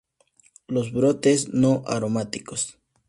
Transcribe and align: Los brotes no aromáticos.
Los 0.65 0.91
brotes 0.93 1.53
no 1.53 1.83
aromáticos. 1.85 2.79